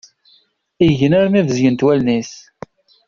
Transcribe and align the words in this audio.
Igen 0.87 1.13
armi 1.19 1.41
bezgent 1.47 1.83
wallen-is. 1.85 2.33